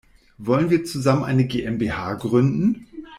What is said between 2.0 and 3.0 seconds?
gründen?